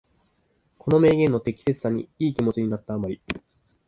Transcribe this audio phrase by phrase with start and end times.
[0.79, 3.41] この名言の適切さにいい気持ちになった余り、